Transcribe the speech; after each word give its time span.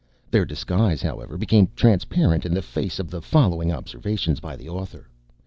Their 0.31 0.45
disguise, 0.45 1.03
however, 1.03 1.37
became 1.37 1.69
transparent 1.75 2.43
in 2.43 2.55
the 2.55 2.63
face 2.63 2.97
of 2.97 3.11
the 3.11 3.21
following 3.21 3.71
observations 3.71 4.39
by 4.39 4.55
the 4.55 4.67
author. 4.67 5.07